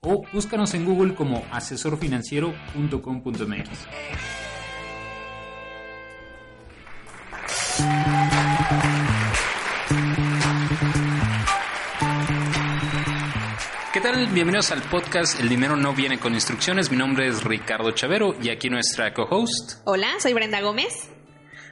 [0.00, 3.86] o búscanos en Google como asesorfinanciero.com.mx.
[13.92, 14.26] ¿Qué tal?
[14.28, 16.90] Bienvenidos al podcast El dinero no viene con instrucciones.
[16.90, 19.80] Mi nombre es Ricardo Chavero y aquí nuestra co-host.
[19.84, 21.10] Hola, soy Brenda Gómez.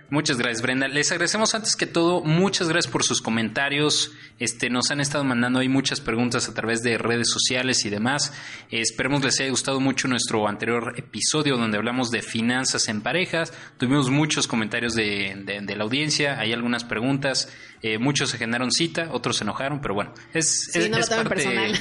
[0.08, 0.86] Muchas gracias, Brenda.
[0.86, 4.12] Les agradecemos antes que todo, muchas gracias por sus comentarios.
[4.38, 8.32] Este, nos han estado mandando ahí muchas preguntas a través de redes sociales y demás.
[8.70, 13.52] Eh, esperemos les haya gustado mucho nuestro anterior episodio donde hablamos de finanzas en parejas.
[13.78, 17.52] Tuvimos muchos comentarios de, la audiencia, hay algunas preguntas.
[17.82, 21.28] Eh, muchos se generaron cita, otros se enojaron, pero bueno, es, sí, no lo parte,
[21.28, 21.72] personal.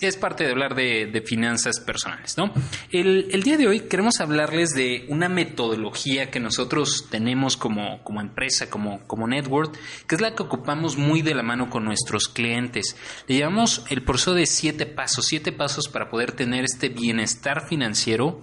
[0.00, 2.52] Es parte de hablar de, finanzas personales, ¿no?
[2.90, 8.68] El, día de hoy queremos hablarles de una metodología que nosotros tenemos como, como empresa,
[8.68, 12.96] como, como network, que es la que ocupamos muy de la mano con nuestros clientes.
[13.26, 18.42] Le llamamos el proceso de siete pasos, siete pasos para poder tener este bienestar financiero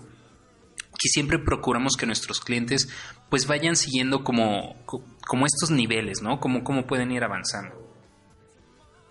[0.97, 2.89] que siempre procuramos que nuestros clientes
[3.29, 6.39] pues vayan siguiendo como, como estos niveles, ¿no?
[6.39, 7.80] Como cómo pueden ir avanzando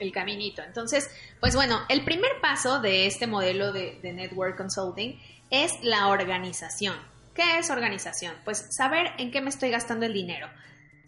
[0.00, 0.62] el caminito.
[0.62, 5.20] Entonces, pues bueno, el primer paso de este modelo de, Network Consulting
[5.50, 6.96] es la organización.
[7.34, 8.34] ¿Qué es organización?
[8.44, 10.48] Pues saber en qué me estoy gastando el dinero.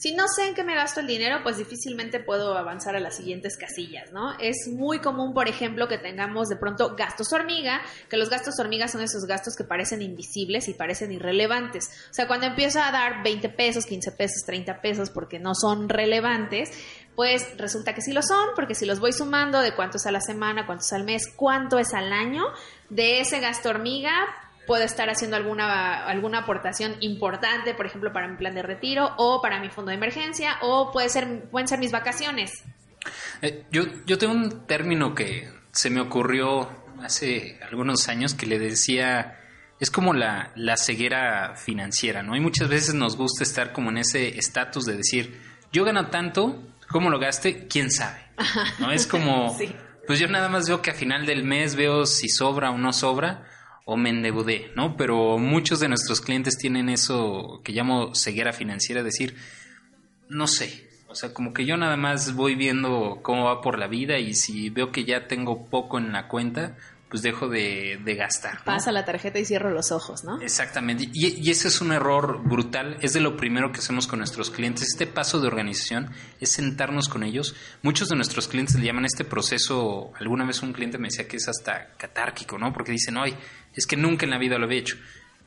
[0.03, 3.19] Si no sé en qué me gasto el dinero, pues difícilmente puedo avanzar a las
[3.19, 4.37] siguientes casillas, ¿no?
[4.41, 8.89] Es muy común, por ejemplo, que tengamos de pronto gastos hormiga, que los gastos hormiga
[8.89, 11.89] son esos gastos que parecen invisibles y parecen irrelevantes.
[12.11, 15.89] O sea, cuando empiezo a dar 20 pesos, 15 pesos, 30 pesos porque no son
[15.89, 16.73] relevantes,
[17.15, 20.11] pues resulta que sí lo son, porque si los voy sumando de cuánto es a
[20.11, 22.43] la semana, cuánto es al mes, cuánto es al año,
[22.91, 24.13] de ese gasto hormiga
[24.67, 29.41] puedo estar haciendo alguna, alguna aportación importante, por ejemplo, para mi plan de retiro o
[29.41, 32.65] para mi fondo de emergencia o puede ser, pueden ser mis vacaciones.
[33.41, 36.71] Eh, yo, yo tengo un término que se me ocurrió
[37.03, 39.41] hace algunos años que le decía,
[39.81, 42.37] es como la, la ceguera financiera, ¿no?
[42.37, 45.41] Y muchas veces nos gusta estar como en ese estatus de decir,
[45.73, 46.63] yo gano tanto,
[46.93, 47.67] ¿Cómo lo gaste?
[47.69, 48.21] ¿Quién sabe?
[48.79, 48.93] ¿No?
[48.93, 49.59] Es como,
[50.07, 52.93] pues yo nada más veo que a final del mes veo si sobra o no
[52.93, 53.49] sobra
[53.85, 54.97] o me endeudé, ¿no?
[54.97, 59.37] Pero muchos de nuestros clientes tienen eso que llamo ceguera financiera, decir,
[60.29, 63.87] no sé, o sea, como que yo nada más voy viendo cómo va por la
[63.87, 66.77] vida y si veo que ya tengo poco en la cuenta,
[67.13, 68.65] pues dejo de, gastar.
[68.65, 70.41] Pasa la tarjeta y cierro los ojos, ¿no?
[70.41, 71.11] Exactamente.
[71.13, 72.97] Y, ese es un error brutal.
[73.03, 74.89] Es de lo primero que hacemos con nuestros clientes.
[74.89, 77.55] Este paso de organización es sentarnos con ellos.
[77.83, 81.37] Muchos de nuestros clientes le llaman este proceso, alguna vez un cliente me decía que
[81.37, 82.73] es hasta catárquico, ¿no?
[82.73, 83.37] Porque dicen, ay,
[83.75, 84.97] es que nunca en la vida lo había hecho.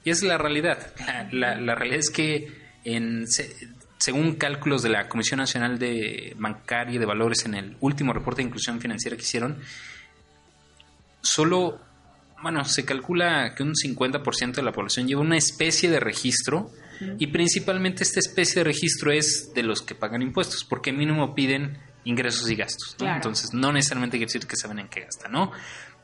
[0.03, 0.93] Y es la realidad.
[1.31, 3.25] La, realidad es que en,
[3.97, 8.43] según cálculos de la Comisión Nacional de Bancaria y de Valores en el último reporte
[8.43, 9.63] de inclusión financiera que hicieron,
[11.25, 11.79] solo,
[12.41, 16.71] bueno, se calcula que un 50% de la población lleva una especie de registro
[17.19, 21.77] y principalmente esta especie de registro es de los que pagan impuestos, porque mínimo piden
[22.05, 22.95] ingresos y gastos.
[22.99, 25.51] Entonces, no necesariamente quiere decir que saben en qué gastan, ¿no?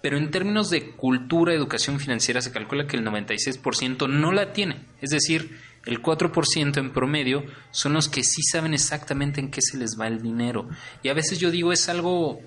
[0.01, 4.83] Pero en términos de cultura, educación financiera, se calcula que el 96% no la tiene.
[4.99, 9.77] Es decir, el 4% en promedio son los que sí saben exactamente en qué se
[9.77, 10.67] les va el dinero.
[11.03, 12.39] Y a veces yo digo, es algo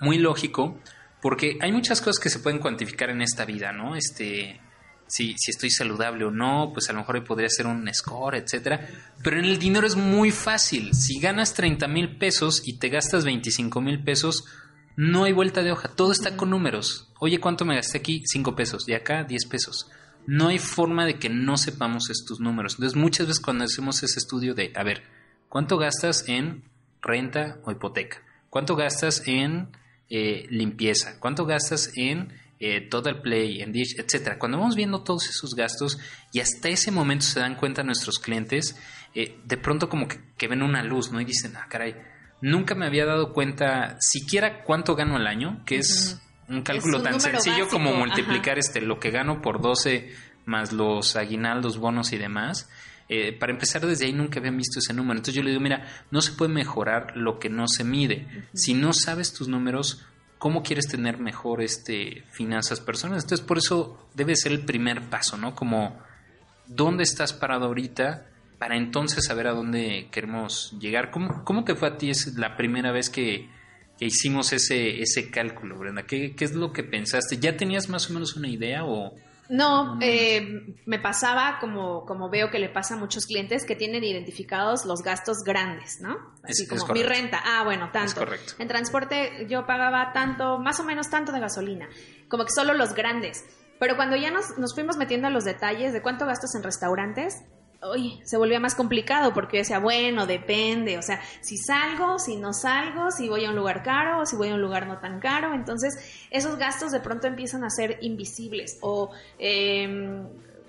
[0.00, 0.78] muy lógico,
[1.22, 3.94] porque hay muchas cosas que se pueden cuantificar en esta vida, ¿no?
[3.94, 4.60] Este,
[5.06, 8.88] si, si estoy saludable o no, pues a lo mejor podría ser un score, etcétera.
[9.22, 10.92] Pero en el dinero es muy fácil.
[10.94, 14.46] Si ganas 30 mil pesos y te gastas 25 mil pesos,
[14.96, 15.88] no hay vuelta de hoja.
[15.94, 17.08] Todo está con números.
[17.20, 18.24] Oye, ¿cuánto me gasté aquí?
[18.26, 18.88] 5 pesos.
[18.88, 19.88] Y acá 10 pesos.
[20.26, 22.74] No hay forma de que no sepamos estos números.
[22.74, 25.04] Entonces, muchas veces cuando hacemos ese estudio de, a ver,
[25.48, 26.64] ¿cuánto gastas en
[27.00, 28.22] renta o hipoteca?
[28.50, 29.70] ¿Cuánto gastas en
[30.14, 34.38] eh, limpieza, cuánto gastas en eh, Total Play, en Dish, etcétera.
[34.38, 35.98] Cuando vamos viendo todos esos gastos
[36.34, 38.78] y hasta ese momento se dan cuenta nuestros clientes,
[39.14, 41.18] eh, de pronto como que, ven una luz, ¿no?
[41.18, 41.96] Y dicen, ah, caray,
[42.42, 47.18] nunca me había dado cuenta siquiera cuánto gano al año, que es un cálculo tan
[47.18, 50.12] sencillo como multiplicar este lo que gano por 12
[50.44, 52.68] más los aguinaldos, bonos y demás.
[53.14, 55.18] Eh, para empezar desde ahí nunca habían visto ese número.
[55.18, 58.26] Entonces yo le digo, mira, no se puede mejorar lo que no se mide.
[58.54, 60.02] Si no sabes tus números,
[60.38, 63.24] cómo quieres tener mejor este finanzas personales.
[63.24, 65.54] Entonces, por eso debe ser el primer paso, ¿no?
[65.54, 66.00] Como
[66.66, 68.28] dónde estás parado ahorita
[68.58, 71.10] para entonces saber a dónde queremos llegar.
[71.10, 73.50] ¿Cómo, cómo te fue a ti es la primera vez que,
[73.98, 76.04] que hicimos ese, ese cálculo, Brenda?
[76.04, 77.36] ¿Qué, ¿Qué es lo que pensaste?
[77.36, 79.14] ¿Ya tenías más o menos una idea o...?
[79.54, 84.02] No, eh, me pasaba como, como veo que le pasa a muchos clientes que tienen
[84.02, 86.16] identificados los gastos grandes, ¿no?
[86.42, 88.08] Así Es- como es mi renta, ah, bueno, tanto.
[88.08, 88.54] Es correcto.
[88.58, 91.86] En transporte yo pagaba tanto, más o menos tanto de gasolina,
[92.28, 93.44] como que solo los grandes.
[93.78, 97.42] Pero cuando ya nos, nos fuimos metiendo a los detalles de cuánto gastos en restaurantes,
[97.90, 102.36] uy, se volvía más complicado porque yo decía, bueno, depende, o sea, si salgo, si
[102.36, 104.98] no salgo, si voy a un lugar caro o si voy a un lugar no
[104.98, 110.22] tan caro, entonces esos gastos de pronto empiezan a ser invisibles o eh,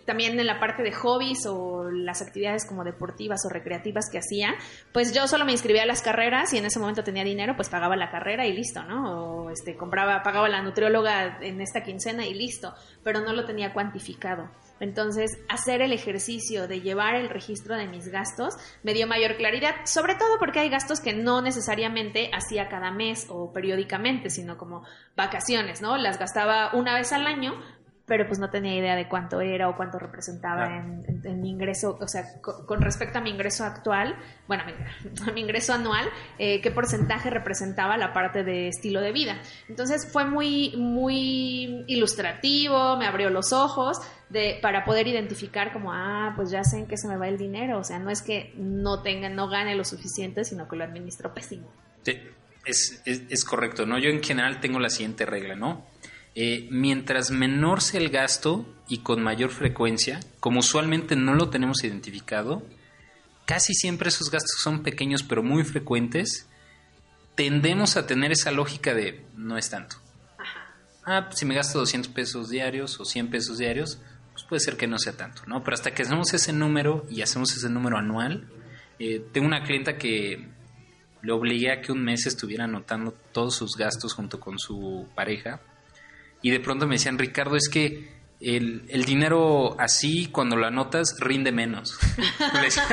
[0.06, 4.56] también en la parte de hobbies o las actividades como deportivas o recreativas que hacía,
[4.92, 7.70] pues yo solo me inscribía a las carreras y en ese momento tenía dinero, pues
[7.70, 9.46] pagaba la carrera y listo, ¿no?
[9.46, 12.74] O este, compraba, pagaba la nutrióloga en esta quincena y listo,
[13.04, 14.50] pero no lo tenía cuantificado.
[14.80, 19.76] Entonces, hacer el ejercicio de llevar el registro de mis gastos me dio mayor claridad,
[19.86, 24.84] sobre todo porque hay gastos que no necesariamente hacía cada mes o periódicamente, sino como
[25.16, 25.98] vacaciones, ¿no?
[25.98, 27.54] Las gastaba una vez al año,
[28.06, 31.50] pero pues no tenía idea de cuánto era o cuánto representaba en, en- en mi
[31.50, 34.16] ingreso, o sea, co- con, respecto a mi ingreso actual,
[34.48, 34.74] bueno, a mi,
[35.30, 36.06] a mi ingreso anual,
[36.38, 39.38] eh, qué porcentaje representaba la parte de estilo de vida.
[39.70, 46.34] Entonces fue muy, muy ilustrativo, me abrió los ojos de, para poder identificar como, ah,
[46.36, 48.54] pues ya sé en qué se me va el dinero, o sea, no es que
[48.58, 51.72] no tenga, no gane lo suficiente, sino que lo administro pésimo.
[52.04, 52.20] Sí,
[52.66, 53.98] Es, es, es correcto, ¿no?
[53.98, 55.86] Yo en general tengo la siguiente regla, ¿no?
[56.36, 61.84] Eh, mientras menor sea el gasto y con mayor frecuencia, como usualmente no lo tenemos
[61.84, 62.64] identificado,
[63.46, 66.48] casi siempre esos gastos son pequeños pero muy frecuentes,
[67.36, 69.98] tendemos a tener esa lógica de no es tanto.
[70.40, 70.76] Ajá.
[71.06, 74.00] Ah, pues si me gasto 200 pesos diarios o 100 pesos diarios,
[74.32, 75.64] pues puede ser que no sea tanto, ¿no?
[75.64, 78.48] Pero hasta que hacemos ese número y hacemos ese número anual,
[78.98, 80.48] eh, tengo una clienta que
[81.22, 85.62] le obligué a que un mes estuviera anotando todos sus gastos junto con su pareja
[86.44, 91.16] y de pronto me decían, Ricardo, es que el, el dinero así, cuando lo anotas,
[91.20, 91.98] rinde menos.
[92.62, 92.84] Decía,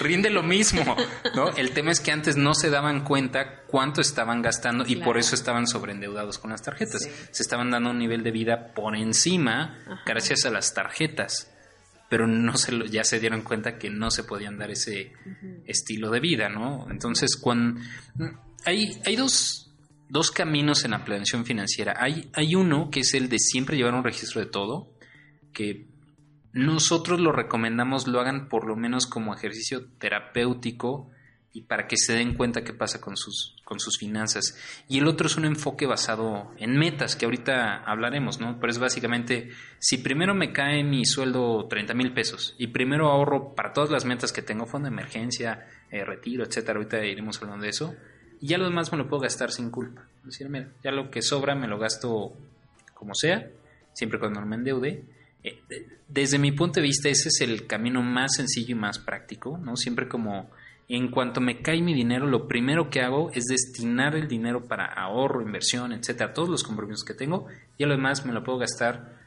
[0.00, 0.96] rinde lo mismo,
[1.36, 1.50] ¿no?
[1.50, 5.34] El tema es que antes no se daban cuenta cuánto estaban gastando y por eso
[5.34, 7.02] estaban sobreendeudados con las tarjetas.
[7.02, 7.10] Sí.
[7.32, 10.00] Se estaban dando un nivel de vida por encima Ajá.
[10.06, 11.50] gracias a las tarjetas.
[12.08, 15.12] Pero no se lo- ya se dieron cuenta que no se podían dar ese
[15.66, 16.86] estilo de vida, ¿no?
[16.90, 17.80] Entonces, cuando
[18.64, 19.70] hay, hay dos,
[20.08, 21.94] dos caminos en la planeación financiera.
[21.98, 24.92] Hay, hay uno que es el de siempre llevar un registro de todo,
[25.52, 25.86] que
[26.52, 31.10] nosotros lo recomendamos, lo hagan por lo menos como ejercicio terapéutico
[31.52, 34.58] y para que se den cuenta qué pasa con sus, con sus finanzas.
[34.88, 38.58] Y el otro es un enfoque basado en metas, que ahorita hablaremos, ¿no?
[38.58, 43.54] Pero es básicamente, si primero me cae mi sueldo 30 mil pesos y primero ahorro
[43.54, 47.62] para todas las metas que tengo, fondo de emergencia, eh, retiro, etcétera, ahorita iremos hablando
[47.62, 47.94] de eso,
[48.44, 50.02] y ya lo demás me lo puedo gastar sin culpa.
[50.20, 52.32] Es decir, mira, ya lo que sobra me lo gasto
[52.92, 53.48] como sea,
[53.94, 55.02] siempre cuando no me endeude.
[55.42, 58.98] Eh, de- desde mi punto de vista, ese es el camino más sencillo y más
[58.98, 59.76] práctico, ¿no?
[59.76, 60.50] Siempre como
[60.88, 64.84] en cuanto me cae mi dinero, lo primero que hago es destinar el dinero para
[64.84, 67.46] ahorro, inversión, etcétera, todos los compromisos que tengo,
[67.78, 69.22] y lo demás me lo puedo gastar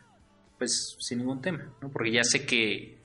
[0.59, 1.89] pues sin ningún tema, ¿no?
[1.89, 2.97] Porque ya sé que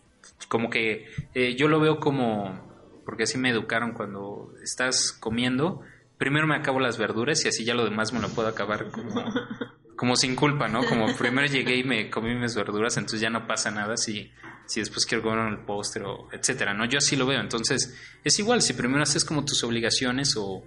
[0.49, 2.71] como que eh, yo lo veo como
[3.05, 5.81] porque así me educaron cuando estás comiendo,
[6.23, 9.13] primero me acabo las verduras y así ya lo demás me lo puedo acabar como
[9.97, 10.85] como sin culpa, ¿no?
[10.85, 14.31] Como primero llegué y me comí mis verduras, entonces ya no pasa nada si,
[14.67, 16.85] si después quiero comer el postre o etcétera, ¿no?
[16.85, 20.63] Yo así lo veo, entonces es igual, si primero haces como tus obligaciones o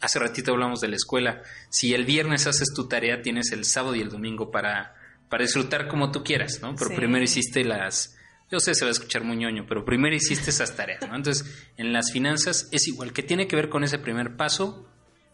[0.00, 3.94] hace ratito hablamos de la escuela, si el viernes haces tu tarea, tienes el sábado
[3.94, 4.96] y el domingo para,
[5.28, 6.74] para disfrutar como tú quieras, ¿no?
[6.74, 6.96] Pero Sí.
[6.96, 8.15] primero hiciste las...
[8.50, 11.16] Yo sé, se va a escuchar muy ñoño, pero primero hiciste esas tareas, ¿no?
[11.16, 14.88] Entonces, en las finanzas es igual, que tiene que ver con ese primer paso,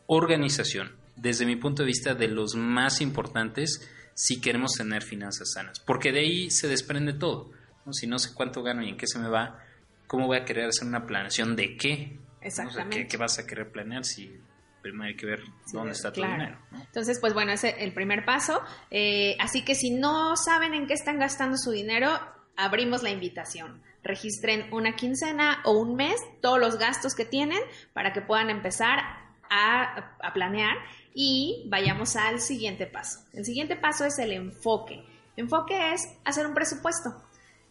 [0.07, 0.97] organización.
[1.16, 5.81] Desde mi punto de vista, de los más importantes si queremos tener finanzas sanas.
[5.81, 7.50] Porque de ahí se desprende todo.
[7.85, 7.92] ¿no?
[7.92, 9.59] Si no sé cuánto gano y en qué se me va,
[10.07, 12.19] ¿cómo voy a querer hacer una planeación de qué?
[12.19, 12.21] ¿No?
[12.21, 12.97] O sea, Exactamente.
[13.02, 14.33] ¿qué, qué vas a querer planear si
[14.83, 16.33] primero hay que ver Sí, dónde está claro.
[16.35, 16.59] tu dinero?
[16.73, 16.81] ¿no?
[16.83, 18.61] Entonces, pues bueno, ese es el primer paso.
[18.90, 22.11] Eh, así que si no saben en qué están gastando su dinero,
[22.56, 23.82] abrimos la invitación.
[24.02, 27.61] Registren una quincena o un mes, todos los gastos que tienen,
[27.92, 28.99] para que puedan empezar
[29.49, 30.76] a, planear
[31.14, 33.21] y vayamos al siguiente paso.
[33.32, 35.04] El siguiente paso es el enfoque.
[35.37, 37.23] Enfoque es hacer un presupuesto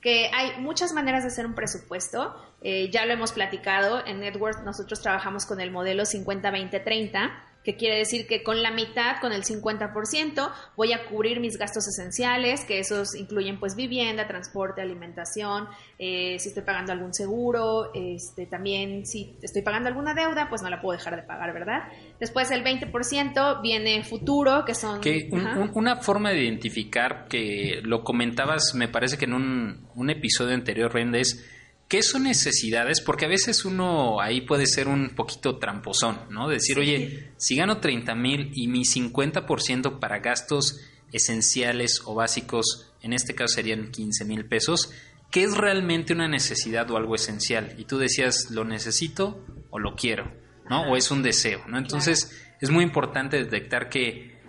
[0.01, 2.35] que hay muchas maneras de hacer un presupuesto.
[2.61, 4.05] Eh, ya lo hemos platicado.
[4.05, 7.31] En Network nosotros trabajamos con el modelo 50-20-30,
[7.63, 11.87] que quiere decir que con la mitad, con el 50%, voy a cubrir mis gastos
[11.87, 15.67] esenciales, que esos incluyen pues vivienda, transporte, alimentación,
[15.99, 20.69] eh, si estoy pagando algún seguro, este, también si estoy pagando alguna deuda, pues no
[20.69, 21.89] la puedo dejar de pagar, ¿verdad?
[22.19, 25.01] Después el 20% viene futuro, que son...
[25.01, 30.53] Que una forma de identificar que lo comentabas, me parece que en un, un episodio
[30.53, 31.45] anterior, Rende, es
[31.91, 33.01] ¿Qué son necesidades?
[33.01, 36.48] Porque a veces uno ahí puede ser un poquito tramposón, ¿no?
[36.48, 40.79] Decir, oye, si gano 30 mil y mi 50% para gastos
[41.12, 44.93] esenciales o básicos, en este caso serían 15 mil pesos,
[45.31, 47.75] ¿qué es realmente una necesidad o algo esencial?
[47.77, 50.31] Y tú decías, ¿lo necesito o lo quiero?
[50.69, 50.83] ¿No?
[50.83, 51.77] O es un deseo, ¿no?
[51.77, 54.39] Entonces, es muy importante detectar que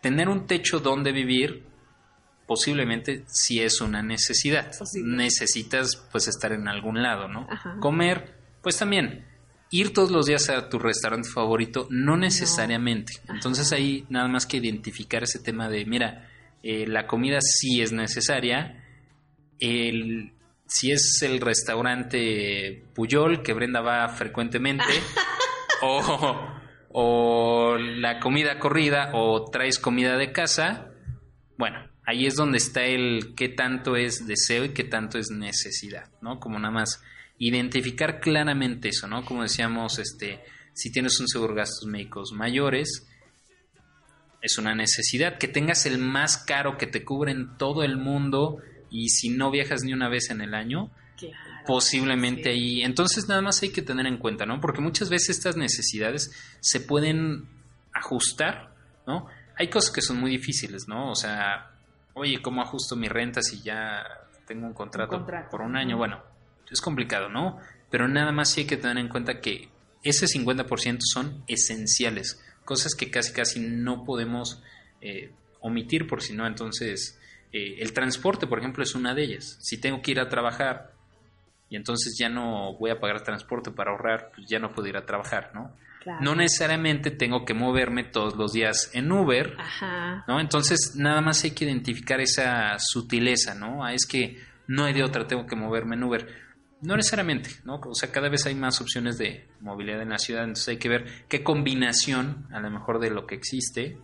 [0.00, 1.65] tener un techo donde vivir
[2.46, 4.70] posiblemente si es una necesidad.
[5.02, 7.46] Necesitas pues estar en algún lado, ¿no?
[7.80, 9.26] Comer, pues también.
[9.70, 13.14] Ir todos los días a tu restaurante favorito, no necesariamente.
[13.28, 16.28] Entonces ahí nada más que identificar ese tema de, mira,
[16.62, 18.84] eh, la comida sí es necesaria.
[19.58, 20.32] El,
[20.66, 24.84] si es el restaurante Puyol que Brenda va frecuentemente,
[25.82, 26.48] o,
[26.92, 30.92] o la comida corrida, o traes comida de casa,
[31.58, 36.08] bueno, ahí es donde está el qué tanto es deseo y qué tanto es necesidad,
[36.22, 36.38] ¿no?
[36.38, 37.02] Como nada más
[37.38, 39.24] identificar claramente eso, ¿no?
[39.24, 43.06] Como decíamos, este, si tienes un seguro de gastos médicos mayores,
[44.40, 45.38] es una necesidad.
[45.38, 48.58] Que tengas el más caro que te cubre en todo el mundo
[48.90, 50.90] y si no viajas ni una vez en el año,
[51.66, 52.82] posiblemente ahí.
[52.82, 54.60] Entonces nada más hay que tener en cuenta, ¿no?
[54.60, 57.48] Porque muchas veces estas necesidades se pueden
[57.92, 58.74] ajustar,
[59.06, 59.26] ¿no?
[59.58, 61.10] Hay cosas que son muy difíciles, ¿no?
[61.10, 61.75] O sea,
[62.16, 64.04] oye, ¿cómo ajusto mi renta si ya
[64.46, 65.96] tengo un contrato, por un año?
[65.96, 66.22] Bueno,
[66.70, 67.58] es complicado, ¿no?
[67.90, 69.68] Pero nada más sí hay que tener en cuenta que
[70.02, 74.62] ese 50% son esenciales, cosas que casi casi no podemos
[75.00, 77.20] eh, omitir por si no, entonces
[77.52, 79.58] eh, el transporte, por ejemplo, es una de ellas.
[79.60, 80.94] Si tengo que ir a trabajar
[81.68, 84.96] y entonces ya no voy a pagar transporte para ahorrar, pues ya no puedo ir
[84.96, 85.72] a trabajar, ¿no?
[86.20, 89.56] No necesariamente tengo que moverme todos los días en Uber,
[90.26, 90.40] ¿no?
[90.40, 93.84] Entonces, nada más hay que identificar esa sutileza, ¿no?
[93.84, 96.26] Ah, es que no hay de otra, tengo que moverme en Uber.
[96.82, 97.76] No necesariamente, ¿no?
[97.76, 100.88] O sea, cada vez hay más opciones de movilidad en la ciudad, entonces hay que
[100.88, 103.98] ver qué combinación, a lo mejor de lo que existe,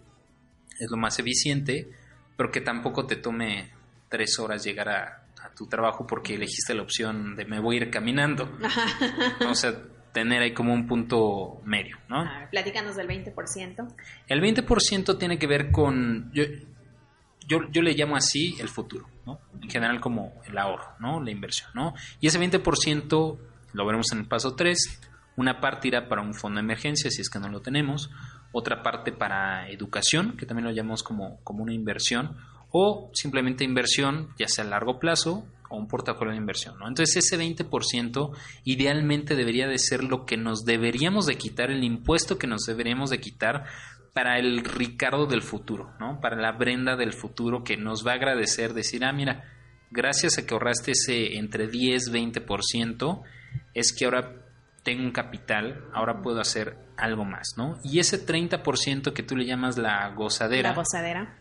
[0.79, 1.91] es lo más eficiente,
[2.37, 3.71] pero que tampoco te tome
[4.09, 7.83] tres horas llegar a, a tu trabajo porque elegiste la opción de me voy a
[7.83, 8.51] ir caminando.
[9.49, 9.75] O sea,
[10.13, 12.25] tener ahí como un punto medio, ¿no?
[12.51, 13.95] platícanos del 20%.
[14.29, 16.45] El 20% tiene que ver con, yo,
[17.47, 19.41] yo, le llamo así el futuro, ¿no?
[19.61, 21.21] En general como el ahorro, ¿no?
[21.21, 21.95] La inversión, ¿no?
[22.21, 23.39] Y ese 20%
[23.73, 25.01] lo veremos en el paso 3,
[25.37, 28.11] una parte irá para un fondo de emergencia, si es que no lo tenemos,
[28.53, 32.37] otra parte para educación, que también lo llamamos como, como una inversión,
[32.71, 36.79] o simplemente inversión, ya sea a largo plazo o un portafolio de inversión.
[36.79, 36.87] ¿no?
[36.87, 42.39] Entonces ese 20% idealmente debería de ser lo que nos deberíamos de quitar, el impuesto
[42.39, 43.65] que nos deberíamos de quitar
[44.13, 46.21] para el Ricardo del futuro, ¿no?
[46.21, 49.45] para la Brenda del futuro que nos va a agradecer, decir, ah, mira,
[49.91, 53.23] gracias a que ahorraste ese entre 10, 20%,
[53.75, 54.35] es que ahora
[54.83, 57.79] tengo un capital, ahora puedo hacer algo más, ¿no?
[57.85, 60.71] Y ese 30% que tú le llamas la gozadera.
[60.71, 61.39] La gozadera.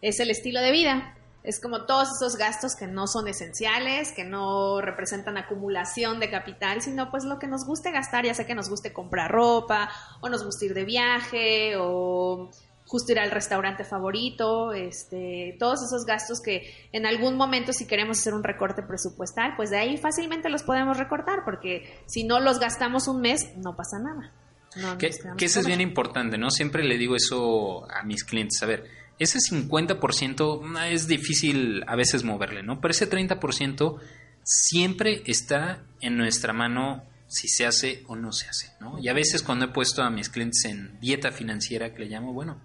[0.00, 1.17] Es el estilo de vida.
[1.48, 6.82] Es como todos esos gastos que no son esenciales, que no representan acumulación de capital,
[6.82, 9.88] sino pues lo que nos guste gastar, ya sea que nos guste comprar ropa,
[10.20, 12.50] o nos guste ir de viaje, o
[12.84, 18.18] justo ir al restaurante favorito, este, todos esos gastos que en algún momento si queremos
[18.18, 22.58] hacer un recorte presupuestal, pues de ahí fácilmente los podemos recortar, porque si no los
[22.58, 24.98] gastamos un mes, no pasa nada.
[24.98, 26.50] que, que eso es bien importante, ¿no?
[26.50, 31.96] Siempre le digo eso a mis clientes, a ver, ese 50% mm, es difícil a
[31.96, 32.80] veces moverle, ¿no?
[32.80, 33.98] Pero ese 30%
[34.42, 38.98] siempre está en nuestra mano si se hace o no se hace, ¿no?
[38.98, 42.32] Y a veces cuando he puesto a mis clientes en dieta financiera, que le llamo,
[42.32, 42.60] bueno,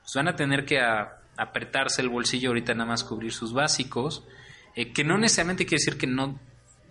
[0.00, 0.80] pues van a tener que
[1.36, 4.24] apretarse el bolsillo ahorita nada más cubrir sus básicos,
[4.76, 6.38] eh, que no necesariamente quiere decir que no,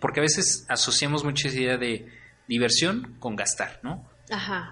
[0.00, 2.06] porque a veces asociamos mucha idea de
[2.46, 4.06] diversión con gastar, ¿no?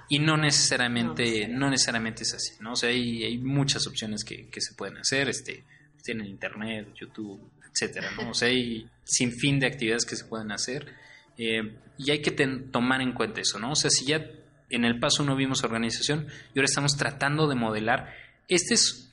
[0.09, 2.73] Y no necesariamente, no, necesariamente es así, ¿no?
[2.73, 5.65] O sea, hay, hay muchas opciones que, que, se pueden hacer, este,
[6.03, 8.31] tienen internet, YouTube, etcétera, ¿no?
[8.31, 10.95] O sea, hay sin fin de actividades que se pueden hacer
[11.39, 12.31] eh, y hay que
[12.71, 13.73] tomar en cuenta eso, ¿no?
[13.73, 14.25] O sea, si ya
[14.71, 18.15] en el paso no vimos organización y ahora estamos tratando de modelar,
[18.49, 19.12] este es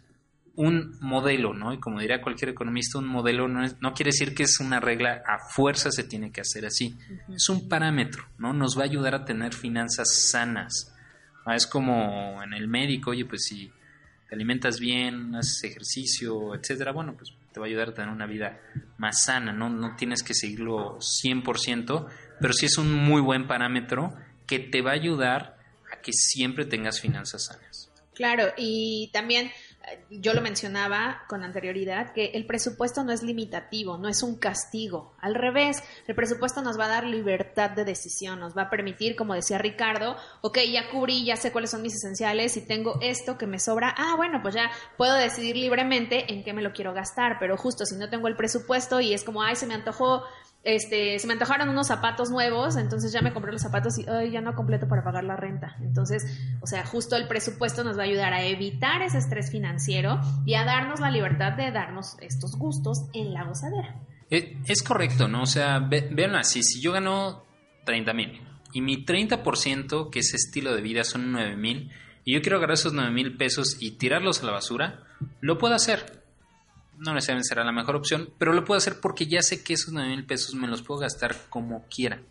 [0.56, 1.74] un modelo, ¿no?
[1.74, 5.24] Y como diría cualquier economista, un modelo no, no quiere decir que es una regla
[5.26, 6.96] a fuerza se tiene que hacer así.
[7.34, 8.54] Es un parámetro, ¿no?
[8.54, 10.94] Nos va a ayudar a tener finanzas sanas.
[11.46, 13.72] Ah, es como en el médico, oye, pues si
[14.28, 18.28] te alimentas bien, haces ejercicio, etcétera, bueno, pues te va a ayudar a tener una
[18.28, 18.60] vida
[18.98, 19.70] más sana, ¿no?
[19.70, 22.08] No tienes que seguirlo 100%,
[22.40, 24.16] pero sí es un muy buen parámetro
[24.46, 25.58] que te va a ayudar
[25.92, 27.92] a que siempre tengas finanzas sanas.
[28.14, 29.50] Claro, y también
[30.10, 35.14] yo lo mencionaba con anterioridad, que el presupuesto no es limitativo, no es un castigo.
[35.20, 39.16] Al revés, el presupuesto nos va a dar libertad de decisión, nos va a permitir,
[39.16, 43.38] como decía Ricardo, ok, ya cubrí, ya sé cuáles son mis esenciales y tengo esto
[43.38, 46.94] que me sobra, ah, bueno, pues ya puedo decidir libremente en qué me lo quiero
[46.94, 50.24] gastar, pero justo si no tengo el presupuesto y es como, ay, se me antojó
[50.64, 54.32] este, se me antojaron unos zapatos nuevos, entonces ya me compré los zapatos y ay,
[54.32, 55.78] ya no completo para pagar la renta.
[55.82, 56.26] Entonces,
[56.62, 60.56] o sea, justo el presupuesto nos va a ayudar a evitar ese estrés financiero y
[60.56, 63.96] a darnos la libertad de darnos estos gustos en la gozadera.
[64.30, 65.44] Eh, es, correcto, ¿no?
[65.44, 67.46] O sea, vean así, si yo gano
[67.86, 68.42] 30 mil
[68.74, 71.92] y mi 30% que es estilo de vida son 9 mil
[72.24, 75.04] y yo quiero agarrar esos 9 mil pesos y tirarlos a la basura,
[75.42, 76.19] lo puedo hacer
[77.00, 79.94] no necesariamente será la mejor opción, pero lo puedo hacer porque ya sé que esos
[79.94, 82.22] 9 mil pesos me los puedo gastar como quiera.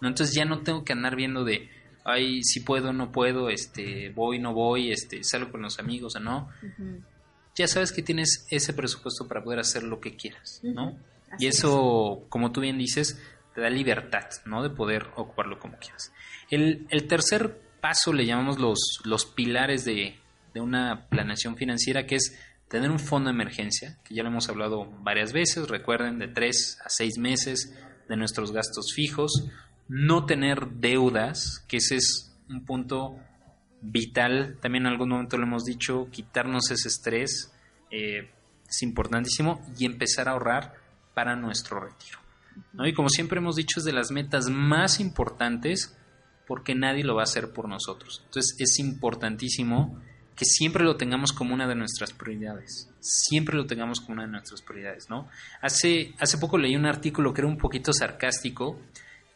[0.00, 0.08] ¿no?
[0.08, 1.70] Entonces ya no tengo que andar viendo de,
[2.04, 6.20] ay, si puedo, no puedo, este, voy, no voy, este, salgo con los amigos o
[6.20, 6.50] no.
[7.54, 10.96] Ya sabes que tienes ese presupuesto para poder hacer lo que quieras, ¿no?
[11.38, 13.20] Y eso, como tú bien dices,
[13.54, 14.62] te da libertad, ¿no?
[14.62, 16.12] De poder ocuparlo como quieras.
[16.50, 20.18] El, el tercer paso le llamamos los, los pilares de,
[20.54, 24.48] de una planeación financiera, que es tener un fondo de emergencia, que ya lo hemos
[24.48, 27.74] hablado varias veces, recuerden, de tres a seis meses
[28.08, 29.48] de nuestros gastos fijos,
[29.88, 33.18] no tener deudas, que ese es un punto
[33.80, 37.52] vital, también en algún momento lo hemos dicho, quitarnos ese estrés
[37.90, 38.30] eh,
[38.68, 40.74] es importantísimo y empezar a ahorrar
[41.14, 42.18] para nuestro retiro.
[42.84, 45.96] Y como siempre hemos dicho, es de las metas más importantes
[46.46, 48.22] porque nadie lo va a hacer por nosotros.
[48.24, 50.00] Entonces es importantísimo
[50.38, 52.88] que siempre lo tengamos como una de nuestras prioridades.
[53.00, 55.28] Siempre lo tengamos como una de nuestras prioridades, ¿no?
[55.60, 58.80] Hace, hace poco leí un artículo que era un poquito sarcástico,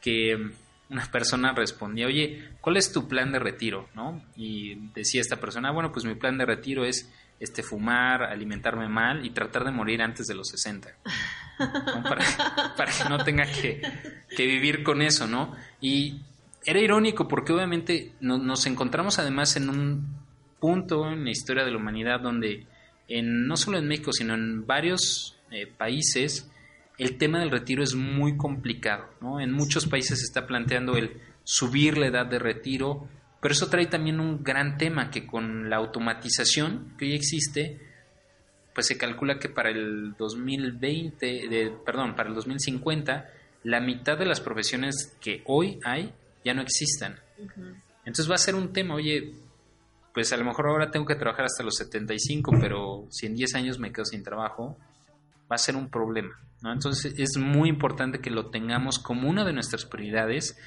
[0.01, 0.53] que
[0.91, 3.88] una persona respondía, oye, ¿cuál es tu plan de retiro?
[3.97, 4.23] ¿no?
[4.37, 7.11] Y decía esta persona, bueno, pues mi plan de retiro es
[7.41, 10.88] este, fumar, alimentarme mal y tratar de morir antes de los 60.
[12.77, 13.83] Para, que no tenga que,
[14.37, 15.53] que, vivir con eso, ¿no?
[15.81, 16.21] Y
[16.65, 20.22] era irónico porque obviamente nos encontramos además en un
[20.62, 22.68] punto en la historia de la humanidad donde
[23.09, 26.48] en, no solo en México, sino en varios eh, países,
[26.98, 29.09] el tema del retiro es muy complicado.
[29.20, 29.40] ¿no?
[29.40, 33.09] En muchos países se está planteando el subir la edad de retiro,
[33.40, 37.81] pero eso trae también un gran tema que con la automatización que hoy existe,
[38.72, 43.29] pues se calcula que para el 2020, de, perdón, para el 2050,
[43.64, 46.12] la mitad de las profesiones que hoy hay
[46.44, 47.18] ya no existan.
[48.05, 49.35] Entonces va a ser un tema, oye,
[50.12, 53.55] pues a lo mejor ahora tengo que trabajar hasta los 75, pero si en 10
[53.55, 54.77] años me quedo sin trabajo,
[55.51, 56.38] va a ser un problema.
[56.62, 56.72] ¿no?
[56.72, 60.59] Entonces es muy importante que lo tengamos como una de nuestras prioridades.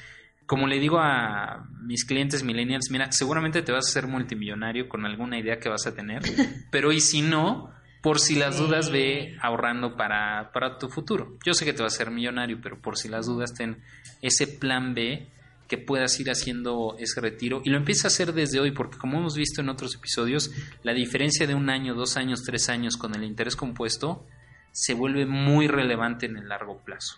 [0.46, 5.06] Como le digo a mis clientes millennials, mira, seguramente te vas a hacer multimillonario con
[5.06, 6.22] alguna idea que vas a tener,
[6.72, 11.38] pero y si no, por si las dudas ve ahorrando para, para tu futuro.
[11.44, 13.82] Yo sé que te vas a ser millonario, pero por si las dudas ten
[14.22, 15.28] ese plan B
[15.68, 19.18] que puedas ir haciendo ese retiro y lo empieza a hacer desde hoy porque como
[19.18, 20.52] hemos visto en otros episodios
[20.84, 24.26] la diferencia de un año, dos años, tres años con el interés compuesto
[24.72, 27.18] se vuelve muy relevante en el largo plazo.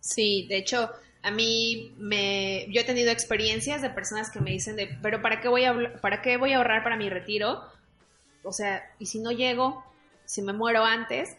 [0.00, 0.90] Sí, de hecho
[1.22, 5.40] a mí me yo he tenido experiencias de personas que me dicen de pero para
[5.40, 7.62] qué voy a para qué voy a ahorrar para mi retiro
[8.42, 9.82] o sea y si no llego
[10.26, 11.34] si me muero antes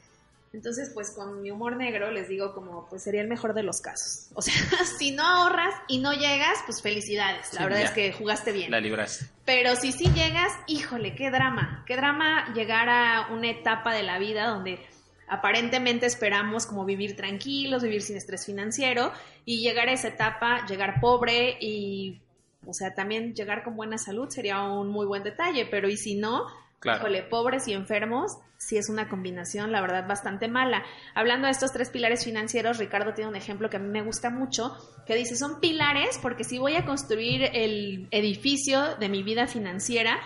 [0.56, 3.82] entonces, pues con mi humor negro les digo como, pues sería el mejor de los
[3.82, 4.30] casos.
[4.36, 4.54] O sea,
[4.98, 7.54] si no ahorras y no llegas, pues felicidades.
[7.54, 8.72] La verdad es que jugaste bien.
[8.72, 9.26] La libraste.
[9.44, 11.84] Pero si sí llegas, híjole, qué drama.
[11.86, 14.80] Qué drama llegar a una etapa de la vida donde
[15.28, 19.12] aparentemente esperamos como vivir tranquilos, vivir sin estrés financiero
[19.44, 22.22] y llegar a esa etapa, llegar pobre y,
[22.66, 26.16] o sea, también llegar con buena salud sería un muy buen detalle, pero y si
[26.16, 26.48] no,
[26.84, 30.84] Híjole, pobres y enfermos, sí es una combinación, la verdad, bastante mala.
[31.16, 34.30] Hablando de estos tres pilares financieros, Ricardo tiene un ejemplo que a mí me gusta
[34.30, 34.76] mucho,
[35.08, 40.20] que dice, son pilares porque si voy a construir el edificio de mi vida financiera,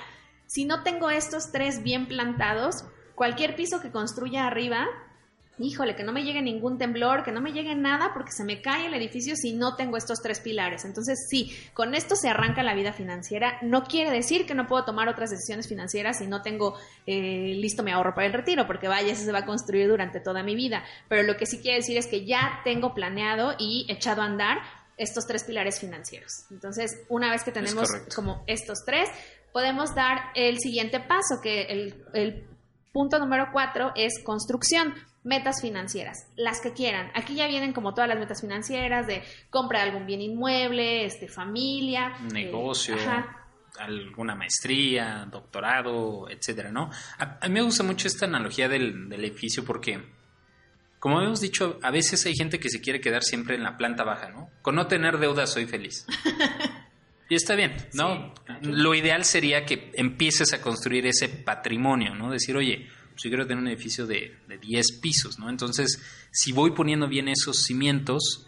[0.47, 2.83] si no tengo estos tres bien plantados,
[3.15, 4.87] cualquier piso que construya arriba
[5.59, 8.61] híjole, que no me llegue ningún temblor, que no me llegue nada porque se me
[8.61, 10.85] cae el edificio si no tengo estos tres pilares.
[10.85, 13.59] Entonces, sí, con esto se arranca la vida financiera.
[13.61, 17.83] No quiere decir que no puedo tomar otras decisiones financieras si no tengo eh, listo
[17.83, 20.55] mi ahorro para el retiro, porque vaya, eso se va a construir durante toda mi
[20.55, 20.83] vida.
[21.07, 24.59] Pero lo que sí quiere decir es que ya tengo planeado y echado a andar
[24.97, 26.45] estos tres pilares financieros.
[26.51, 29.09] Entonces, una vez que tenemos como estos tres,
[29.53, 32.47] podemos dar el siguiente paso, que el, el
[32.91, 37.11] punto número cuatro es construcción metas financieras, las que quieran.
[37.13, 41.27] Aquí ya vienen como todas las metas financieras de compra de algún bien inmueble, este,
[41.27, 43.25] familia, negocio, eh,
[43.77, 46.89] alguna maestría, doctorado, etcétera, ¿no?
[47.17, 50.01] A, mí me gusta mucho esta analogía del, edificio porque,
[50.99, 54.03] como hemos dicho, a veces hay gente que se quiere quedar siempre en la planta
[54.03, 54.49] baja, ¿no?
[54.61, 56.05] Con no tener deudas soy feliz.
[57.31, 58.33] Y está bien, ¿no?
[58.63, 62.31] Lo ideal sería que empieces a construir ese patrimonio, ¿no?
[62.31, 65.49] Decir, oye, pues yo quiero tener un edificio de, de 10 pisos, ¿no?
[65.49, 66.01] Entonces,
[66.31, 68.45] si voy poniendo bien esos cimientos,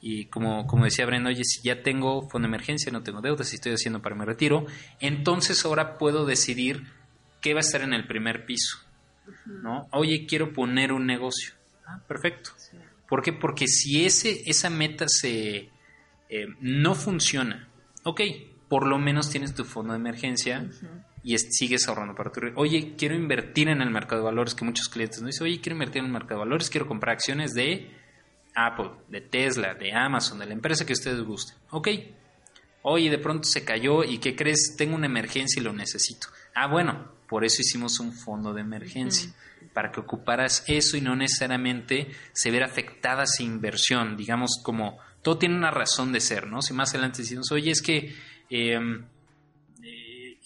[0.00, 3.48] y como, como decía Brenda, oye, si ya tengo fondo de emergencia, no tengo deudas,
[3.48, 4.64] si estoy haciendo para mi retiro,
[5.00, 6.84] entonces ahora puedo decidir
[7.40, 8.78] qué va a estar en el primer piso,
[9.44, 9.88] ¿no?
[9.90, 11.54] Oye, quiero poner un negocio.
[11.84, 12.50] Ah, perfecto.
[13.08, 13.32] ¿Por qué?
[13.32, 15.68] Porque si ese, esa meta se
[16.28, 17.68] eh, no funciona,
[18.04, 18.20] ok,
[18.68, 20.64] por lo menos tienes tu fondo de emergencia
[21.24, 22.40] y sigues ahorrando para tu...
[22.56, 25.74] Oye, quiero invertir en el mercado de valores, que muchos clientes no dicen, oye, quiero
[25.74, 27.90] invertir en el mercado de valores, quiero comprar acciones de
[28.54, 31.56] Apple, de Tesla, de Amazon, de la empresa que ustedes gusten.
[31.70, 31.88] Ok.
[32.82, 34.74] Oye, de pronto se cayó y ¿qué crees?
[34.76, 36.26] Tengo una emergencia y lo necesito.
[36.54, 39.32] Ah, bueno, por eso hicimos un fondo de emergencia,
[39.72, 45.38] para que ocuparas eso y no necesariamente se viera afectada esa inversión, digamos como todo
[45.38, 46.60] tiene una razón de ser, ¿no?
[46.60, 48.14] Si más adelante decimos, oye, es que
[48.50, 49.06] em,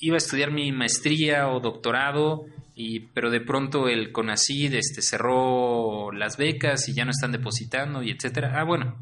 [0.00, 6.12] iba a estudiar mi maestría o doctorado, y, pero de pronto el CONACID este, cerró
[6.12, 8.52] las becas y ya no están depositando y etcétera.
[8.60, 8.96] Ah, bueno,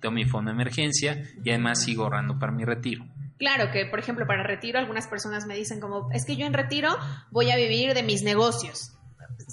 [0.00, 3.04] tengo mi fondo de emergencia y además sigo ahorrando para mi retiro.
[3.38, 6.52] Claro que, por ejemplo, para retiro algunas personas me dicen como, es que yo en
[6.52, 6.90] retiro
[7.30, 8.92] voy a vivir de mis negocios.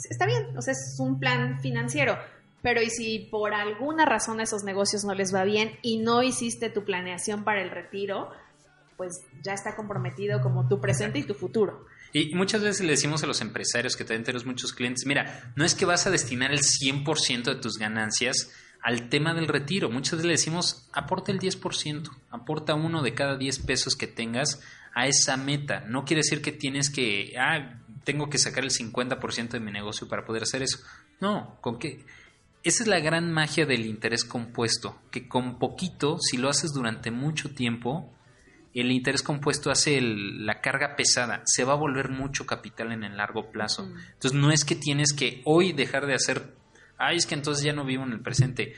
[0.10, 2.18] Está bien, o sea, es un plan financiero,
[2.62, 6.70] pero ¿y si por alguna razón esos negocios no les va bien y no hiciste
[6.70, 8.30] tu planeación para el retiro?
[8.98, 11.86] Pues ya está comprometido como tu presente y tu futuro.
[12.12, 15.64] Y muchas veces le decimos a los empresarios que también tenemos muchos clientes, mira, no
[15.64, 19.90] es que vas a destinar el 100% de tus ganancias al tema del retiro.
[19.90, 24.62] Muchas veces le decimos, aporta el 10%, aporta uno de cada 10 pesos que tengas
[24.96, 25.82] a esa meta.
[25.82, 30.08] No quiere decir que tienes que, ah, tengo que sacar el 50% de mi negocio
[30.08, 30.80] para poder hacer eso.
[31.20, 32.06] No, con que...
[32.64, 37.12] Esa es la gran magia del interés compuesto, que con poquito, si lo haces durante
[37.12, 38.17] mucho tiempo,
[38.82, 43.18] el interés compuesto hace la carga pesada, se va a volver mucho capital en el
[43.18, 43.86] largo plazo.
[43.86, 46.54] Entonces no es que tienes que hoy dejar de hacer,
[46.98, 48.76] ay, es que entonces ya no vivo en el presente.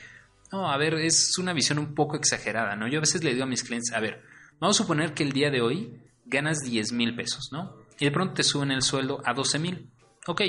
[0.52, 2.88] No, a ver, es una visión un poco exagerada, ¿no?
[2.88, 4.22] Yo a veces le digo a mis clientes, a ver,
[4.58, 7.76] vamos a suponer que el día de hoy ganas 10 mil pesos, ¿no?
[7.98, 9.90] Y de pronto te suben el sueldo a 12 mil.
[10.26, 10.42] Ok,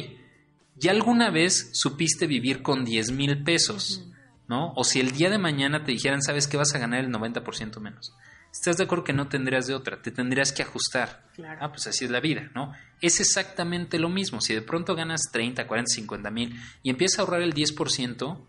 [0.75, 4.07] ¿ya alguna vez supiste vivir con 10 mil pesos?
[4.47, 4.73] ¿No?
[4.75, 7.79] O si el día de mañana te dijeran, sabes que vas a ganar el 90%
[7.79, 8.13] menos
[8.51, 11.23] estás de acuerdo que no tendrías de otra, te tendrías que ajustar.
[11.35, 11.59] Claro.
[11.61, 12.73] Ah, pues así es la vida, ¿no?
[12.99, 14.41] Es exactamente lo mismo.
[14.41, 18.39] Si de pronto ganas 30, 40, 50 mil y empiezas a ahorrar el 10%,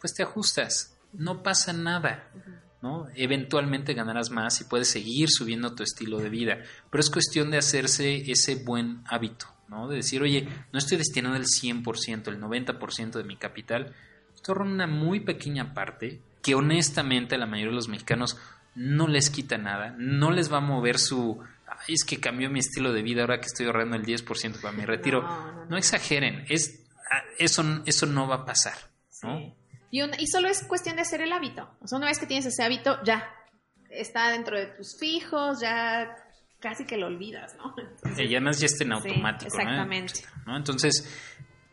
[0.00, 0.96] pues te ajustas.
[1.12, 2.30] No pasa nada,
[2.82, 3.08] ¿no?
[3.14, 6.58] Eventualmente ganarás más y puedes seguir subiendo tu estilo de vida.
[6.90, 9.88] Pero es cuestión de hacerse ese buen hábito, ¿no?
[9.88, 13.94] De decir, oye, no estoy destinando el 100%, el 90% de mi capital.
[14.34, 18.38] Estoy ahorrando una muy pequeña parte que honestamente la mayoría de los mexicanos
[18.74, 22.58] no les quita nada, no les va a mover su, Ay, es que cambió mi
[22.58, 25.22] estilo de vida ahora que estoy ahorrando el 10% para mi retiro.
[25.68, 28.74] No, exageren, es, ah, eso, eso no va a pasar.
[29.90, 31.70] Y, y solo es cuestión de hacer el hábito.
[31.80, 33.28] O sea, una vez que tienes ese hábito, ya
[33.88, 36.16] está dentro de tus fijos, ya
[36.58, 37.74] casi que lo olvidas, ¿no?
[38.18, 39.46] y además ya está en automático.
[39.46, 40.24] exactamente.
[40.46, 40.56] ¿no?
[40.56, 41.08] Entonces,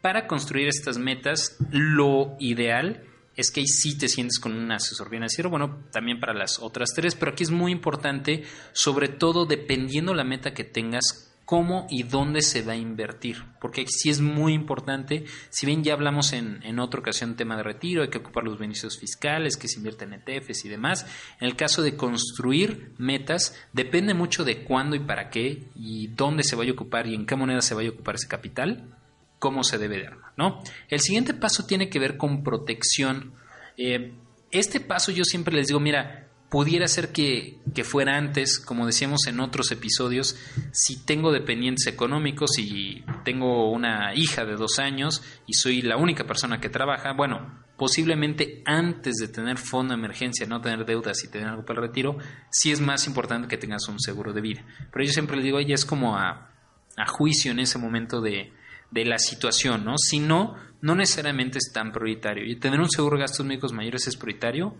[0.01, 3.03] para construir estas metas, lo ideal
[3.37, 6.89] es que ahí sí te sientes con un asesor financiero, bueno, también para las otras
[6.93, 12.03] tres, pero aquí es muy importante, sobre todo dependiendo la meta que tengas, cómo y
[12.03, 16.61] dónde se va a invertir, porque sí es muy importante, si bien ya hablamos en,
[16.63, 20.11] en otra ocasión tema de retiro, hay que ocupar los beneficios fiscales, que se invierten
[20.11, 21.05] en ETFs y demás,
[21.39, 26.43] en el caso de construir metas, depende mucho de cuándo y para qué, y dónde
[26.43, 28.96] se vaya a ocupar y en qué moneda se vaya a ocupar ese capital,
[29.39, 30.61] cómo se debe de ¿no?
[30.89, 33.33] El siguiente paso tiene que ver con protección.
[33.77, 34.13] Eh,
[34.51, 39.27] este paso yo siempre les digo, mira, pudiera ser que, que, fuera antes, como decíamos
[39.27, 40.37] en otros episodios,
[40.71, 46.25] si tengo dependientes económicos y tengo una hija de dos años y soy la única
[46.25, 51.29] persona que trabaja, bueno, posiblemente antes de tener fondo de emergencia, no tener deudas y
[51.29, 52.17] tener algo para el retiro,
[52.49, 54.65] sí es más importante que tengas un seguro de vida.
[54.91, 56.51] Pero yo siempre les digo, ella es como a,
[56.95, 58.53] a juicio en ese momento de,
[58.91, 59.97] de la situación, ¿no?
[59.97, 62.45] Si no, no necesariamente es tan prioritario.
[62.45, 64.77] Y tener un seguro de gastos médicos mayores es prioritario,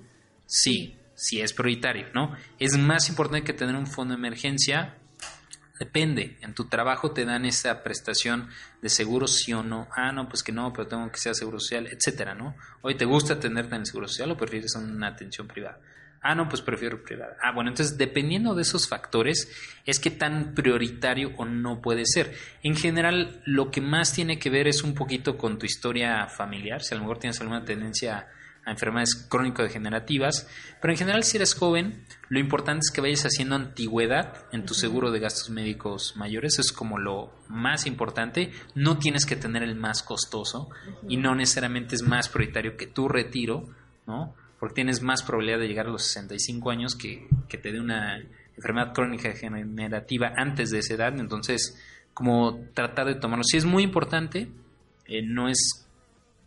[0.48, 2.36] Sí, sí es prioritario, ¿no?
[2.58, 4.98] Es más importante que tener un fondo de emergencia.
[5.78, 8.50] Depende, en tu trabajo te dan esa prestación
[8.82, 9.88] de seguro sí o no.
[9.96, 12.56] Ah, no, pues que no, pero tengo que ser seguro social, etcétera, ¿no?
[12.82, 15.80] Hoy te gusta tenerte en el seguro social o prefieres una atención privada.
[16.22, 17.38] Ah, no, pues prefiero privada.
[17.42, 19.50] Ah, bueno, entonces dependiendo de esos factores
[19.86, 22.36] es que tan prioritario o no puede ser.
[22.64, 26.82] En general, lo que más tiene que ver es un poquito con tu historia familiar,
[26.82, 28.28] si a lo mejor tienes alguna tendencia
[28.66, 30.50] a enfermedades crónico-degenerativas,
[30.82, 34.74] pero en general si eres joven, lo importante es que vayas haciendo antigüedad en tu
[34.74, 39.76] seguro de gastos médicos mayores, es como lo más importante, no tienes que tener el
[39.76, 40.70] más costoso
[41.08, 43.70] y no necesariamente es más prioritario que tu retiro,
[44.06, 44.36] ¿no?
[44.60, 48.24] Porque tienes más probabilidad de llegar a los 65 años que, que te dé una
[48.56, 51.20] enfermedad crónica degenerativa antes de esa edad.
[51.20, 51.78] Entonces,
[52.13, 53.43] como tratar de tomarlo.
[53.43, 54.48] Si es muy importante,
[55.06, 55.88] eh, no es,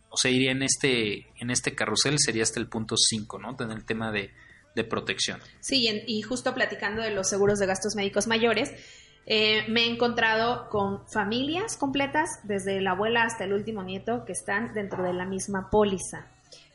[0.09, 3.55] o sea, iría en este, en este carrusel, sería hasta el punto 5, ¿no?
[3.55, 4.31] Tener el tema de,
[4.75, 5.39] de protección.
[5.61, 8.73] Sí, y justo platicando de los seguros de gastos médicos mayores,
[9.25, 14.33] eh, me he encontrado con familias completas, desde la abuela hasta el último nieto, que
[14.33, 16.30] están dentro de la misma póliza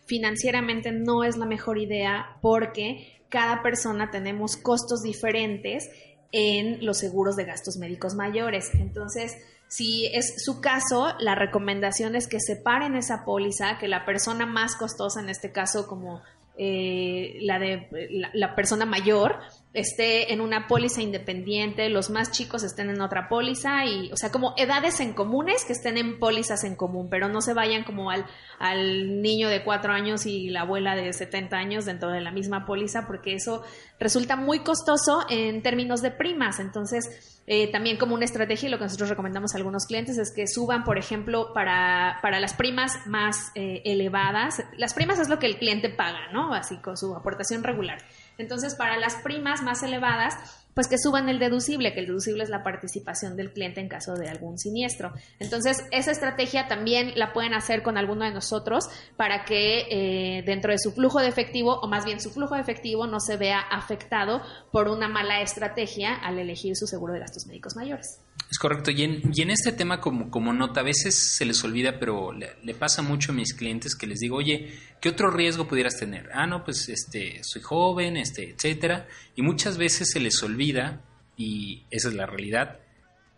[0.07, 5.91] financieramente no es la mejor idea porque cada persona tenemos costos diferentes
[6.33, 8.71] en los seguros de gastos médicos mayores.
[8.75, 9.37] Entonces,
[9.69, 14.77] si es su caso, la recomendación es que separen esa póliza, que la persona más
[14.77, 16.23] costosa, en este caso como
[16.59, 17.89] eh, la de
[18.33, 19.41] la, persona mayor
[19.77, 24.33] esté en una póliza independiente, los más chicos estén en otra póliza y, o sea,
[24.33, 28.11] como edades en comunes que estén en pólizas en común, pero no se vayan como
[28.11, 28.25] al,
[28.59, 32.65] al niño de cuatro años y la abuela de 70 años dentro de la misma
[32.65, 33.65] póliza, porque eso
[34.01, 36.59] resulta muy costoso en términos de primas.
[36.59, 40.47] Entonces, eh, también como una estrategia, lo que nosotros recomendamos a algunos clientes es que
[40.47, 44.65] suban, por ejemplo, para, para las primas más eh, elevadas.
[44.79, 46.55] Las primas es lo que el cliente paga, ¿no?
[46.55, 47.99] Así con su aportación regular.
[48.39, 50.35] Entonces, para las primas más elevadas,
[50.77, 54.15] pues que suban el deducible, que el deducible es la participación del cliente en caso
[54.15, 55.15] de algún siniestro.
[55.39, 58.85] Entonces, esa estrategia también la pueden hacer con alguno de nosotros
[59.17, 62.61] para que eh, dentro de su flujo de efectivo, o más bien su flujo de
[62.61, 67.47] efectivo, no se vea afectado por una mala estrategia al elegir su seguro de gastos
[67.47, 68.21] médicos mayores.
[68.51, 68.91] Es correcto.
[68.91, 72.33] Y en, y en este tema, como, como nota, a veces se les olvida, pero
[72.33, 76.31] le, pasa mucho a mis clientes que les digo, oye, ¿qué otro riesgo pudieras tener?
[76.33, 79.07] Ah, no, pues este, soy joven, este, etcétera.
[79.35, 81.03] Y muchas veces se les olvida,
[81.37, 82.81] y esa es la realidad,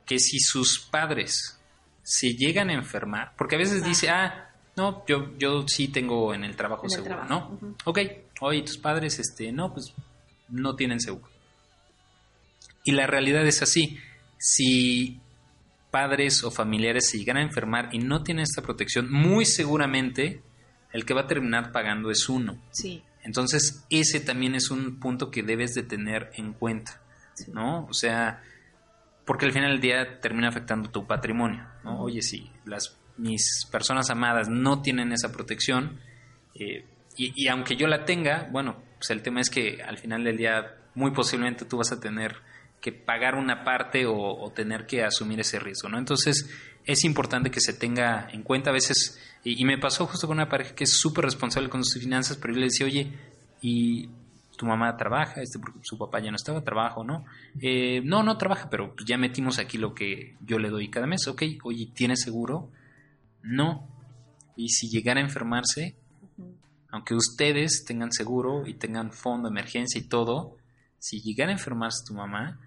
[0.06, 1.60] que si sus padres
[2.02, 6.44] se llegan a enfermar, porque a veces dice, ah, no, yo, yo sí tengo en
[6.44, 7.58] el trabajo seguro, ¿no?
[7.84, 7.98] Ok,
[8.40, 9.92] oye, tus padres, este, no, pues
[10.48, 11.28] no tienen seguro.
[12.84, 13.98] Y la realidad es así
[14.38, 15.20] si
[15.90, 20.42] padres o familiares se llegan a enfermar y no tienen esta protección, muy seguramente
[20.92, 22.58] el que va a terminar pagando es uno.
[22.70, 23.02] Sí.
[23.22, 27.00] Entonces, ese también es un punto que debes de tener en cuenta,
[27.52, 27.86] ¿no?
[27.86, 28.42] O sea,
[29.24, 32.00] porque al final del día termina afectando tu patrimonio, ¿no?
[32.00, 36.00] Oye, si las, mis personas amadas no tienen esa protección,
[36.54, 36.84] eh,
[37.16, 40.36] y, y, aunque yo la tenga, bueno, pues el tema es que al final del
[40.36, 42.36] día muy posiblemente tú vas a tener
[42.80, 45.98] que pagar una parte o, tener que asumir ese riesgo, ¿no?
[45.98, 46.50] Entonces
[46.88, 50.48] es importante que se tenga en cuenta a veces, y, me pasó justo con una
[50.48, 53.12] pareja que es súper responsable con sus finanzas, pero yo le decía, oye,
[53.60, 54.08] y
[54.56, 57.26] tu mamá trabaja, este, porque su papá ya no estaba, trabajo, ¿no?
[57.60, 61.28] Eh, no, no trabaja, pero ya metimos aquí lo que yo le doy cada mes,
[61.28, 62.70] ok, oye, ¿tiene seguro?
[63.42, 63.86] No.
[64.56, 65.94] Y si llegara a enfermarse,
[66.90, 70.56] aunque ustedes tengan seguro y tengan fondo de emergencia y todo,
[70.98, 72.58] si llegara a enfermarse tu mamá,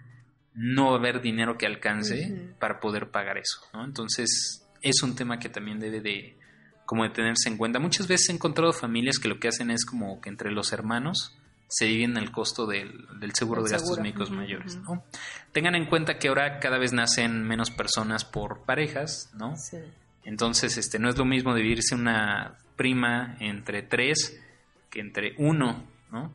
[0.53, 3.85] no va a haber dinero que alcance para poder pagar eso, ¿no?
[3.85, 6.37] Entonces, es un tema que también debe de
[6.85, 7.79] como de tenerse en cuenta.
[7.79, 11.37] Muchas veces he encontrado familias que lo que hacen es como que entre los hermanos
[11.69, 15.05] se dividen el costo del, seguro de gastos médicos mayores, ¿no?
[15.53, 19.55] Tengan en cuenta que ahora cada vez nacen menos personas por parejas, ¿no?
[19.55, 19.77] Sí.
[20.25, 24.37] Entonces, este, no es lo mismo dividirse una prima entre tres
[24.89, 26.33] que entre uno, ¿no?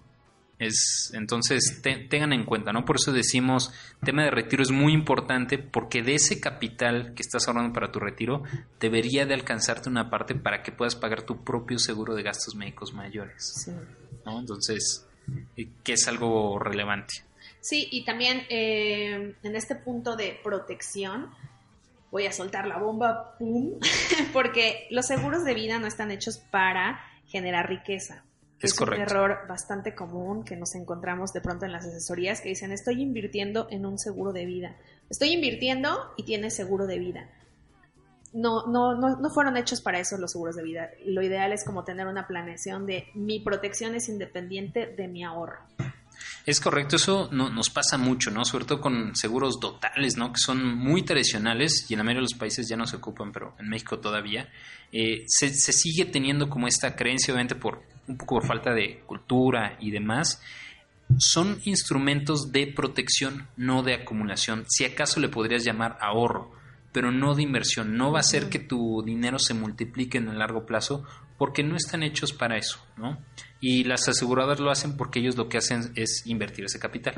[0.59, 2.87] Es, entonces, tengan en cuenta, ¿no?
[2.87, 7.47] Por eso decimos, tema de retiro es muy importante porque de ese capital que estás
[7.47, 8.43] ahorrando para tu retiro,
[8.81, 12.95] debería de alcanzarte una parte para que puedas pagar tu propio seguro de gastos médicos
[12.95, 13.71] mayores.
[14.25, 14.41] ¿no?
[14.41, 15.07] Entonces,
[15.59, 17.15] eh, que es algo relevante.
[17.61, 21.31] Sí, y también eh, en este punto de protección,
[22.11, 23.79] voy a soltar la bomba, ¡pum!
[24.33, 28.23] porque los seguros de vida no están hechos para generar riqueza
[28.61, 32.73] es, un error bastante común que nos encontramos de pronto en las asesorías que dicen
[32.73, 34.77] estoy invirtiendo en un seguro de vida.
[35.11, 37.29] Estoy invirtiendo y tiene seguro de vida.
[38.33, 40.91] no, no, no, no fueron hechos para eso los seguros de vida.
[41.05, 45.59] Lo ideal es como tener una planeación de mi protección es independiente de mi ahorro.
[46.47, 48.45] Es correcto, eso no, nos pasa mucho, ¿no?
[48.45, 50.33] Sobre todo con seguros totales, ¿no?
[50.33, 53.33] Que son muy tradicionales y en la mayoría de los países ya no se ocupan,
[53.33, 54.49] pero en México todavía.
[54.93, 59.01] Eh, se, se, sigue teniendo como esta creencia, obviamente por un poco por falta de
[59.07, 60.41] cultura y demás.
[61.19, 64.67] Son instrumentos de protección, no de acumulación.
[64.69, 66.53] Si acaso le podrías llamar ahorro,
[66.93, 67.97] pero no de inversión.
[67.97, 71.05] No va a ser que tu dinero se multiplique en el largo plazo
[71.39, 73.19] porque no están hechos para eso, ¿no?
[73.61, 77.15] Y las aseguradoras lo hacen porque ellos lo que hacen es invertir ese capital.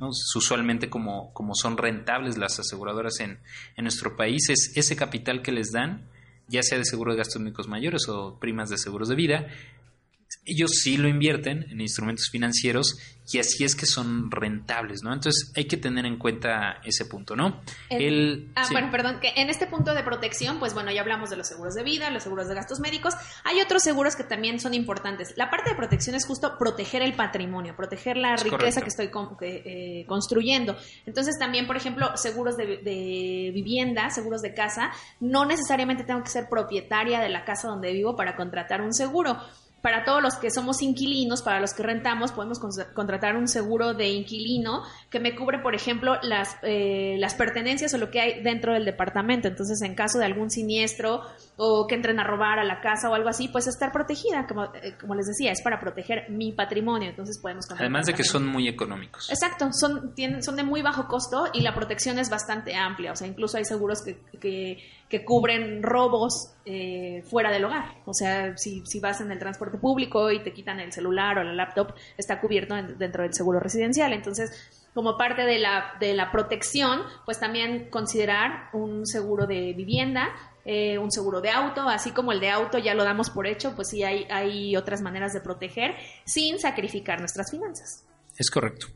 [0.00, 0.08] ¿no?
[0.34, 3.38] Usualmente como, como son rentables las aseguradoras en,
[3.76, 6.08] en nuestro país, es ese capital que les dan,
[6.48, 9.46] ya sea de seguro de gastos médicos mayores o primas de seguros de vida,
[10.46, 12.98] ellos sí lo invierten en instrumentos financieros
[13.32, 15.12] y así es que son rentables, ¿no?
[15.12, 17.62] Entonces hay que tener en cuenta ese punto, ¿no?
[17.88, 21.36] El, ah, bueno, perdón, que en este punto de protección, pues bueno, ya hablamos de
[21.36, 24.74] los seguros de vida, los seguros de gastos médicos, hay otros seguros que también son
[24.74, 25.34] importantes.
[25.36, 29.10] La parte de protección es justo proteger el patrimonio, proteger la riqueza que estoy
[29.40, 30.76] eh, construyendo.
[31.06, 36.30] Entonces también, por ejemplo, seguros de, de vivienda, seguros de casa, no necesariamente tengo que
[36.30, 39.38] ser propietaria de la casa donde vivo para contratar un seguro
[39.84, 42.58] para todos los que somos inquilinos, para los que rentamos, podemos
[42.94, 44.82] contratar un seguro de inquilino
[45.14, 48.84] que me cubre, por ejemplo, las, eh, las pertenencias o lo que hay dentro del
[48.84, 49.46] departamento.
[49.46, 51.22] Entonces, en caso de algún siniestro
[51.56, 54.64] o que entren a robar a la casa o algo así, pues estar protegida, como,
[54.74, 57.10] eh, como les decía, es para proteger mi patrimonio.
[57.10, 59.30] Entonces, podemos Además de que son muy económicos.
[59.30, 63.12] Exacto, son, tienen, son de muy bajo costo y la protección es bastante amplia.
[63.12, 67.98] O sea, incluso hay seguros que, que, que cubren robos eh, fuera del hogar.
[68.04, 71.44] O sea, si, si vas en el transporte público y te quitan el celular o
[71.44, 74.12] la laptop, está cubierto dentro del seguro residencial.
[74.12, 74.50] Entonces,
[74.94, 80.28] como parte de la, de la protección, pues también considerar un seguro de vivienda,
[80.64, 83.74] eh, un seguro de auto, así como el de auto ya lo damos por hecho,
[83.74, 88.04] pues sí hay, hay otras maneras de proteger sin sacrificar nuestras finanzas.
[88.36, 88.88] Es correcto.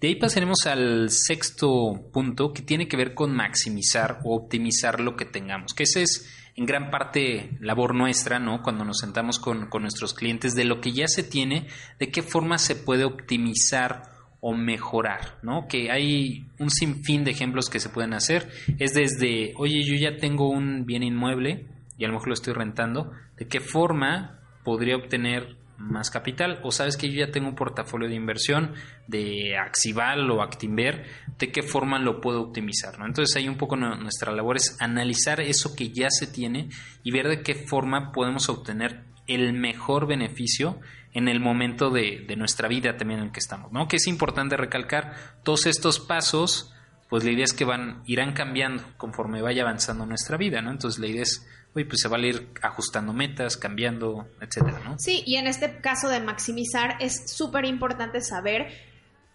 [0.00, 5.16] De ahí pasaremos al sexto punto que tiene que ver con maximizar o optimizar lo
[5.16, 8.62] que tengamos, que ese es en gran parte labor nuestra, ¿no?
[8.62, 12.56] Cuando nos sentamos con, nuestros clientes, de lo que ya se tiene, de qué forma
[12.56, 14.15] se puede optimizar
[14.48, 15.66] o mejorar, ¿no?
[15.66, 18.48] Que hay un sinfín de ejemplos que se pueden hacer.
[18.78, 21.66] Es desde, oye, yo ya tengo un bien inmueble
[21.98, 26.70] y a lo mejor lo estoy rentando, ¿de qué forma podría obtener más capital o
[26.70, 28.74] sabes que yo ya tengo un portafolio de inversión
[29.08, 31.06] de Axival o Actinver,
[31.40, 33.04] de qué forma lo puedo optimizar, ¿no?
[33.04, 36.68] Entonces ahí un poco nuestra labor es analizar eso que ya se tiene
[37.02, 40.78] y ver de qué forma podemos obtener el mejor beneficio
[41.16, 43.88] en el momento de, nuestra vida también en el que estamos, ¿no?
[43.88, 46.74] Que es importante recalcar todos estos pasos,
[47.08, 50.70] pues la idea es que van, irán cambiando conforme vaya avanzando nuestra vida, ¿no?
[50.70, 54.98] Entonces la idea es pues se va a ir ajustando metas, cambiando, etcétera, ¿no?
[54.98, 58.68] Sí, y en este caso de maximizar es súper importante saber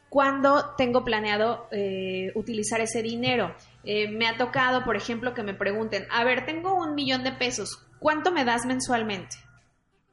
[0.09, 3.55] cuándo tengo planeado eh, utilizar ese dinero.
[3.83, 7.31] Eh, me ha tocado, por ejemplo, que me pregunten, a ver, tengo un millón de
[7.31, 9.37] pesos, ¿cuánto me das mensualmente?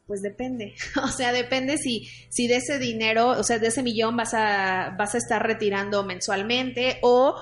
[0.09, 4.17] Pues depende, o sea, depende si, si de ese dinero, o sea, de ese millón
[4.17, 7.37] vas a, vas a estar retirando mensualmente o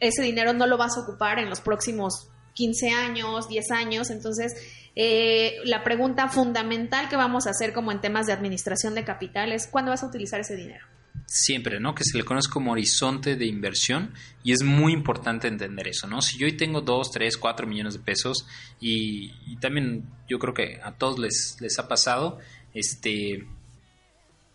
[0.00, 4.10] ese dinero no lo vas a ocupar en los próximos 15 años, 10 años.
[4.10, 4.54] Entonces,
[4.94, 9.52] eh, la pregunta fundamental que vamos a hacer como en temas de administración de capital
[9.52, 10.86] es ¿cuándo vas a utilizar ese dinero?
[11.26, 11.94] Siempre, ¿no?
[11.94, 16.22] Que se le conoce como horizonte de inversión y es muy importante entender eso, ¿no?
[16.22, 18.46] Si yo hoy tengo 2, 3, 4 millones de pesos
[18.80, 22.38] y, también yo creo que a todos les, les ha pasado,
[22.74, 23.44] este,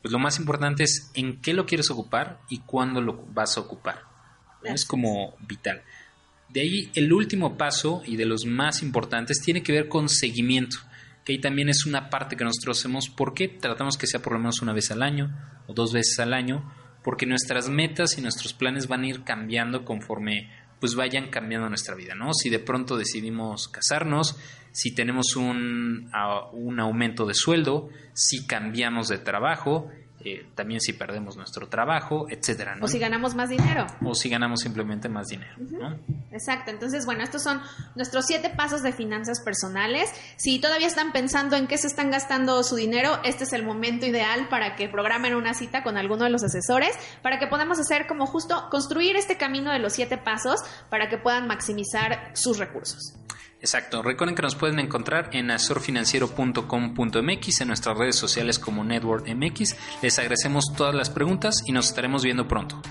[0.01, 3.61] pues lo más importante es en qué lo quieres ocupar y cuándo lo vas a
[3.61, 4.03] ocupar.
[4.63, 5.83] Es como vital.
[6.49, 10.77] De ahí el último paso y de los más importantes tiene que ver con seguimiento,
[11.31, 14.61] ahí también es una parte que nosotros hacemos porque tratamos que sea por lo menos
[14.61, 15.35] una vez al año
[15.67, 16.71] o dos veces al año,
[17.03, 21.93] porque nuestras metas y nuestros planes van a ir cambiando conforme pues vayan cambiando nuestra
[21.95, 22.33] vida, ¿no?
[22.33, 24.39] Si de pronto decidimos casarnos,
[24.71, 26.09] si tenemos un,
[26.53, 29.91] un aumento de sueldo, si cambiamos de trabajo,
[30.23, 32.77] eh, también si perdemos nuestro trabajo, etcétera.
[32.81, 33.87] O si ganamos más dinero.
[34.03, 35.55] O si ganamos simplemente más dinero.
[36.31, 36.71] Exacto.
[36.71, 37.61] Entonces, bueno, estos son
[37.95, 40.09] nuestros siete pasos de finanzas personales.
[40.37, 44.05] Si todavía están pensando en qué se están gastando su dinero, este es el momento
[44.05, 46.91] ideal para que programen una cita con alguno de los asesores,
[47.21, 51.17] para que podamos hacer como justo construir este camino de los siete pasos para que
[51.17, 53.15] puedan maximizar sus recursos.
[53.61, 54.01] Exacto.
[54.01, 59.75] Recuerden que nos pueden encontrar en azorfinanciero.com.mx en nuestras redes sociales como Network MX.
[60.01, 62.81] Les agradecemos todas las preguntas y nos estaremos viendo pronto.